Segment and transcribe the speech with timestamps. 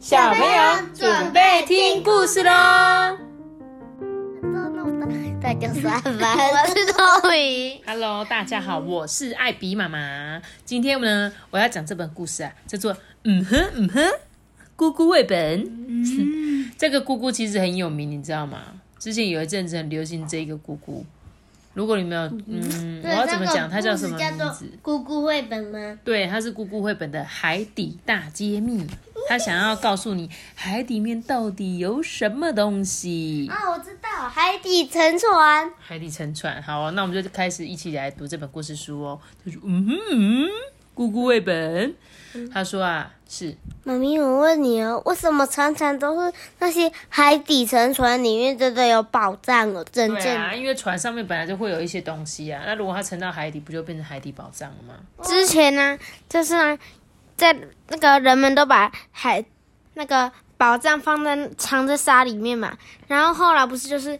[0.00, 2.50] 小朋友准备听故事喽！
[5.42, 7.78] 大家上班，我是透明。
[7.84, 10.40] Hello，大家好，我是艾比妈妈。
[10.64, 12.94] 今天呢，我要讲这本故事啊，叫做
[13.24, 14.02] 《嗯哼嗯哼
[14.74, 15.62] 姑姑绘本》。
[16.78, 18.58] 这个咕咕其实很有名，你知道吗？
[18.98, 21.04] 之前有一阵子很流行这个姑姑。
[21.74, 23.68] 如果你没有，嗯，我要怎么讲？
[23.68, 24.64] 它叫什么名字？
[24.80, 25.98] 姑姑绘本吗？
[26.02, 28.86] 对，它是姑姑绘本的海底大揭秘。
[29.30, 33.48] 他想要告诉你海底面到底有什么东西。
[33.48, 35.72] 啊，我知道，海底沉船。
[35.78, 39.20] 海底沉船，好、啊，那我们就开始一起来读这本故事书哦。
[39.44, 40.48] 他说：“嗯哼嗯，
[40.96, 41.94] 咕咕绘本。”
[42.52, 49.84] 他说啊，是妈咪，我问你哦，为什么常常都是那些海底沉船里面真的有宝藏哦？
[49.92, 52.62] 真正因为船上面本来就会有一些东西啊。
[52.66, 54.94] 那如果它沉到海底，不就变成海底宝藏了吗？
[55.22, 55.96] 之前呢、
[56.28, 56.78] 就是呢，
[57.40, 57.56] 在
[57.88, 59.42] 那个人们都把海
[59.94, 62.76] 那个宝藏放在藏在沙里面嘛，
[63.08, 64.18] 然后后来不是就是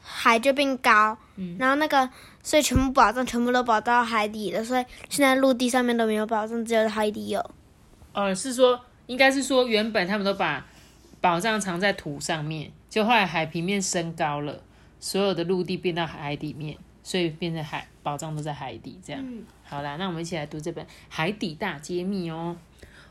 [0.00, 1.18] 海就变高，
[1.58, 2.08] 然后那个
[2.42, 7.50] 所以全部宝藏全部都跑到海底了，所以现在陆地上面都没有宝藏，只有海底有。
[8.14, 10.64] 呃，是说应该是说原本他们都把
[11.20, 14.62] 宝藏藏在土上面，就后来海平面升高了，
[14.98, 19.24] 所有的陆地变到海底面，所以变成海宝藏都在海底这样。
[19.64, 22.56] 好啦，那我们一起来读这本《海底大揭秘》哦。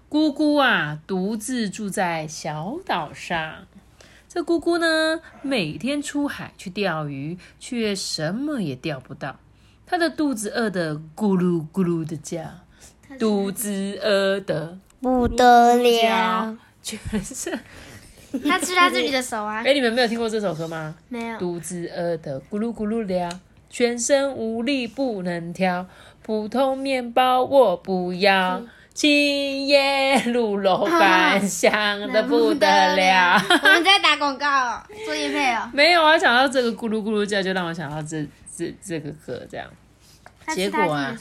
[0.09, 3.67] 姑姑啊，独自住在小岛上。
[4.28, 9.39] 这姑姑呢，每天出海去钓鱼，却什么也钓不到。
[9.86, 12.42] 她的肚子饿得咕噜咕噜的叫，
[13.20, 16.58] 肚子饿得不得了！
[16.81, 17.58] 全是。
[18.48, 20.95] 他吃他自己的手啊 哎、，你们没有听过这首歌吗？
[21.09, 21.38] 没有。
[21.38, 23.30] 肚子饿得咕噜咕噜叫，
[23.72, 25.88] 全身无力不能跳，
[26.22, 28.61] 普通面包我不要，
[28.94, 33.42] 青叶卤肉饭香的不得了。
[33.64, 35.70] 我们在打广告哦，做业配哦。
[35.73, 39.65] 没有啊，想到这个咕噜咕噜叫，就让我想到这这这个歌这样。
[40.53, 41.17] 结果啊，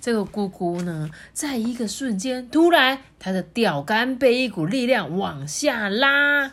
[0.00, 6.52] 这个姑姑呢，在一个瞬间，突然她的钓竿被一股力量往下拉，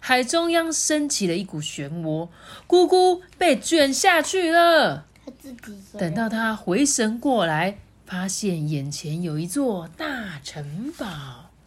[0.00, 2.28] 海中央升起了一股漩涡，
[2.66, 5.06] 姑姑被卷下去了。
[5.24, 11.06] 他自己等到他回神过来，发现眼前有一座大城堡。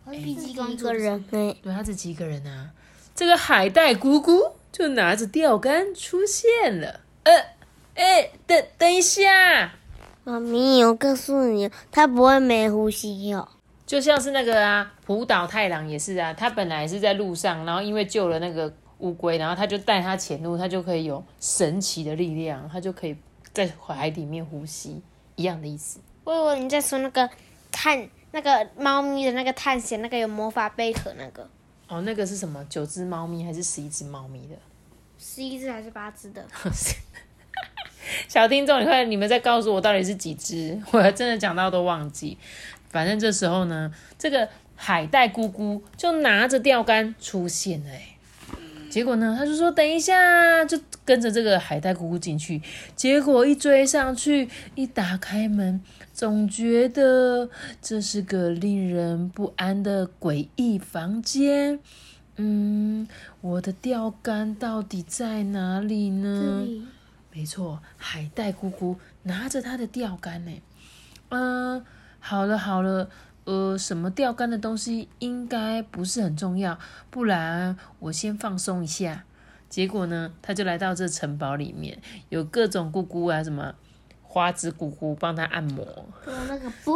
[0.06, 2.72] 他自己一个人哎，对，他自己一个人啊。
[3.16, 4.42] 这个海带姑姑
[4.72, 7.00] 就拿着钓竿出现了。
[7.24, 7.34] 呃，
[7.96, 9.76] 哎，等等一下。
[10.26, 13.48] 妈咪，我告诉你，他不会没呼吸哦。
[13.94, 23.16] 就像是那个啊，浦岛太郎也是啊，他本来是在路上，然后因为救了那个乌龟，然后他就带他前路，他就可以有神奇的力量，他就可以
[23.54, 25.00] 在海里面呼吸，
[25.36, 26.00] 一样的意思。
[26.24, 27.30] 我以为你在说那个
[27.72, 31.48] 探那个猫咪的那个探险，那个有魔法贝壳那个，
[31.88, 32.66] 哦，那个是什么？
[32.68, 34.56] 九只猫咪还是十一只猫咪的？
[35.20, 36.44] 十一只还是八只的？
[38.28, 40.82] 小听众，你快，你们再告诉我到底是几只？
[40.92, 42.38] 我还真的讲到都忘记。
[42.94, 48.16] 反正这时候呢，这个海带姑姑就拿着钓竿出现了、欸，
[48.90, 52.62] 结果呢，他就说等一下，就跟着这个海带姑姑进去。
[52.96, 55.82] 结果一追上去，一打开门，
[56.14, 57.50] 总觉得
[57.82, 61.80] 这是个令人不安的诡异房间。
[62.36, 63.08] 嗯，
[63.42, 66.64] 我的钓竿到底在哪里呢？
[67.32, 70.52] 没错，海带姑姑拿着她的钓竿呢。
[71.30, 71.84] 嗯，
[72.26, 73.10] 好了好了，
[73.44, 76.80] 呃，什么钓竿的东西应该不是很重要，
[77.10, 79.26] 不然我先放松一下。
[79.70, 83.76] 结果呢，他就来到这城堡里面，有各种姑姑啊，什么
[84.22, 85.86] 花枝姑姑帮他按摩，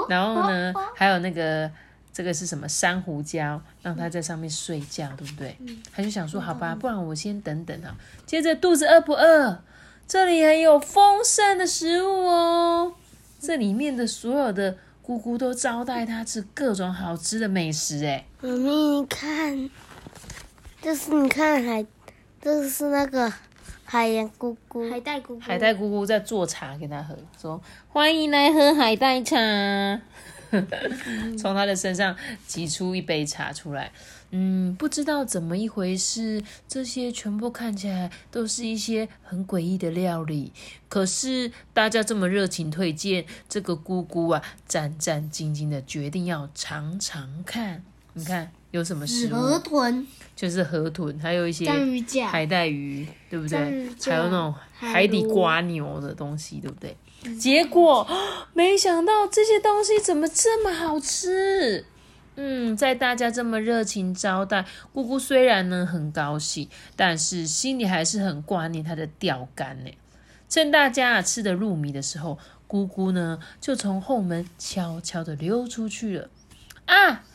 [0.07, 1.69] 然后呢，还有那个
[2.13, 5.57] 这个是什么珊瑚礁，让他在上面睡觉，对不对？
[5.91, 7.94] 他就想说，好吧，不然我先等等啊。
[8.25, 9.59] 接着肚子饿不饿？
[10.07, 12.94] 这里还有丰盛的食物哦，
[13.41, 14.77] 这里面的所有的
[15.07, 19.69] 姑姑都招待他吃各种好吃的美食，哎，妈咪，你看，
[20.81, 21.86] 这是你看海，
[22.42, 23.31] 这是那个
[23.86, 29.38] 海洋姑姑，海带姑姑，海带姑姑在做茶给他喝，说欢迎来喝海带茶，
[31.39, 32.13] 从他的身上
[32.45, 33.89] 挤出一杯茶出来。
[34.31, 40.51] 嗯，不知道怎么一回事，这些全部看起来都是一些很诡异的料理。
[40.89, 47.83] 可是大家这么热情推荐，这个姑姑啊，战战兢兢的决定要尝尝看。
[48.13, 49.59] 你看有什么食物？
[49.59, 51.69] 豚、就是河豚，还有一些
[52.25, 53.57] 海带鱼，对不对
[54.01, 56.97] 还有那种海海底螺瓜牛的东西，对不对？
[57.39, 58.07] 结果
[58.53, 61.85] 没想到这些东西怎么这么好吃？
[62.39, 64.63] 嗯，在大家这么热情招待，
[64.94, 69.92] 姑姑虽然呢很高兴，但是心里还是很挂念她的钓竿呢。
[70.48, 72.38] 趁大家啊吃得入迷的时候，
[72.68, 76.30] 姑姑呢就从后门悄悄的溜出去了。
[76.86, 77.25] 啊，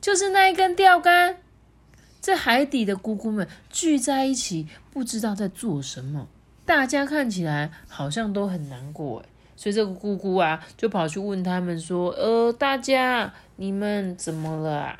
[0.00, 1.38] 就是那一根钓竿。
[2.20, 6.28] 在海底的姑姑们聚在一起，不知道在做什么。
[6.64, 9.26] 大家看起来好像都很难过，诶
[9.62, 14.98] 所以这个姑姑啊，就跑去问他们说：“呃，大家你们怎么了啊？”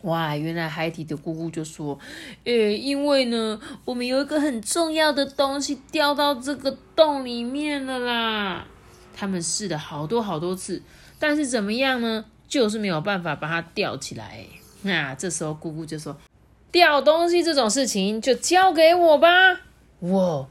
[0.00, 1.98] 哇，原来海底的姑姑就说
[2.44, 8.66] ：“呃，因为呢，我们有一个很重要的东西掉到这个洞里面了啦。
[9.14, 10.80] 他们试了好多好多次，
[11.18, 12.24] 但是怎么样呢？
[12.48, 14.46] 就是没有办法把它吊起来。
[14.80, 16.16] 那这时候姑姑就说
[16.72, 19.28] ：‘吊东西这种事情就交给我吧。’
[20.00, 20.46] 哇，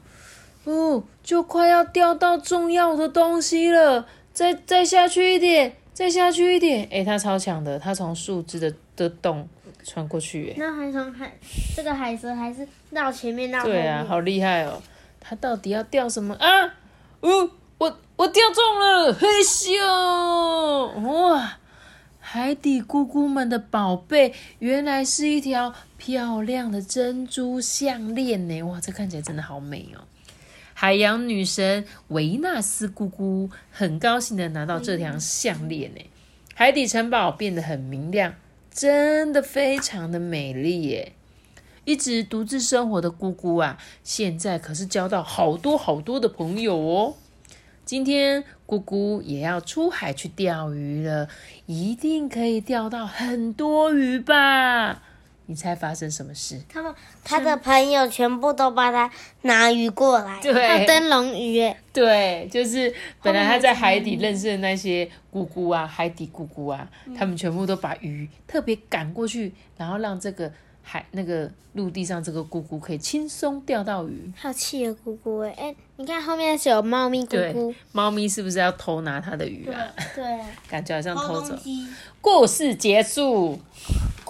[0.66, 6.88] 哦，就快要掉到重要的东西了，再再下去一点，再下去一点。
[6.92, 9.48] 诶，它超强的，它从树枝的的洞
[9.84, 10.48] 穿过去。
[10.48, 11.32] 诶，那还从海
[11.76, 13.76] 这个海蛇还是绕前面绕后面？
[13.78, 14.82] 对啊，好厉害哦！
[15.20, 16.74] 它到底要掉什么啊？
[17.22, 19.78] 哦，我我掉中了，嘿咻！
[21.02, 21.58] 哇，
[22.20, 28.64] 海底姑姑们的宝贝，原来是一条漂亮的珍珠项链呢！
[28.64, 30.02] 哇，这看起来真的好美哦！
[30.78, 36.02] 海洋女神维纳斯姑姑很高兴的拿到这条项链呢，
[36.54, 38.36] 海底城堡变得很明亮，
[38.70, 41.14] 真的非常的美丽耶！
[41.86, 47.16] 一直独自生活的姑姑啊，现在可是交到好多好多的朋友哦。
[47.86, 51.30] 今天姑姑也要出海去钓鱼了，
[51.68, 55.02] 一定可以钓到很多鱼吧？
[55.48, 56.60] 你猜发生什么事？
[56.68, 56.94] 他们
[57.24, 59.10] 他的朋友全部都帮他
[59.44, 60.42] 拿鱼过来。
[60.42, 66.88] 对灯笼鱼耶，对，就是本来他在海底认识的那些姑姑啊，海底姑姑啊，
[67.18, 70.52] 他们全部都把鱼特别赶过去，然后让这个
[70.82, 74.32] 海那个陆地上这个姑姑可以轻松钓到鱼。
[74.36, 79.88] 还有企鹅姑姑哎，哎，你看后面是有猫咪姑姑，，猫咪是不是要偷拿他的鱼啊？
[80.16, 80.24] 对，
[80.68, 81.56] 感觉好像偷走。
[81.58, 81.88] 西，
[82.22, 83.60] 故事结束，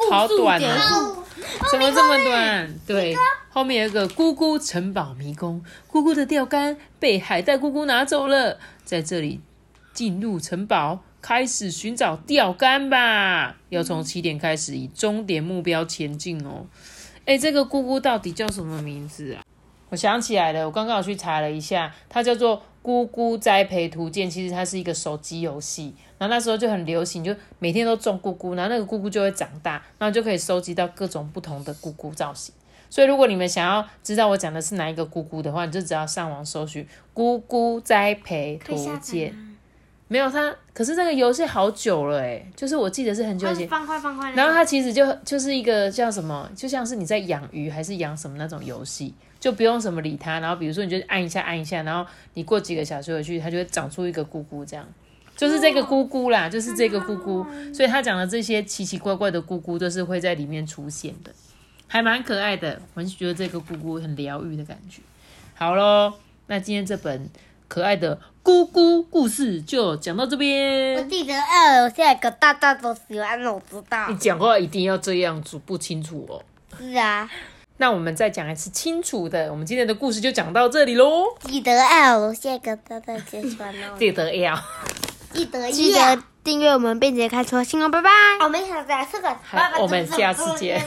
[0.10, 1.24] 好短结哦，
[1.72, 2.80] 怎么这么短？
[2.86, 3.16] 对，
[3.50, 9.42] 后面有一个姑姑城堡迷宫，姑姑的钓竿被海带姑姑拿走了，在这里
[9.94, 13.56] 进入城堡，开始寻找钓竿吧。
[13.70, 16.66] 要从起点开始，以终点目标前进哦。
[17.26, 19.42] 哎，这个姑姑到底叫什么名字啊？
[19.90, 25.94] 我想起来了，我刚刚有去查了一下，它叫做《姑姑栽培图鉴》，其实它是一个手机游戏。
[26.18, 32.54] 然后那时候就很流行，就每天都种姑姑，然后那个姑姑就会长大，然后就可以收集到各种不同的姑姑造型。
[32.90, 39.36] 所以如果你们想要知道我讲的是哪一个姑姑的话，你就只要上网搜寻“姑姑栽培图鉴”。
[40.08, 43.68] 没有它，可是这个游戏好久了哎，就是我记得是很久以前。
[43.68, 50.40] 方块方块，然后它其实就就是一个叫什么，就像是你在养鱼还是养什么那种游戏，就不用什么理它。
[50.40, 54.88] 然后比如说你就按一下按一下，然后你过几个小时回去，它就会长出一个姑姑，这样
[55.36, 57.46] 就是这个姑姑啦，就是这个姑姑。
[57.74, 61.32] 所以他讲的这些奇奇怪怪的姑姑都是会在里面出现的，
[61.88, 62.82] 还蛮可爱的。
[62.94, 65.02] 我很觉得这个姑姑很疗愈的感觉。
[65.54, 66.14] 好喽，
[66.48, 67.30] 那今天这本
[67.68, 71.10] 可爱的姑姑故事就讲到这我边。
[71.10, 74.18] 记得二楼下有个大大的喜欢我知道你。
[74.18, 76.44] 讲话一定要这样子，不清楚哦。
[76.78, 77.30] 是啊，
[77.78, 81.24] 那我们再讲一次清楚的，我们今天的故事就讲到这里喽。
[81.42, 83.98] 记得二楼下有个大大的喜欢我。
[83.98, 84.54] 记得要，
[85.36, 88.10] 记得记得订阅我们，并且开车新哦，拜拜。
[88.42, 90.80] 我们想在这个，好我们下次见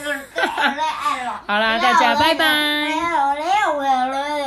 [1.45, 2.35] 好好啦，大家拜拜。
[2.35, 4.38] 拜。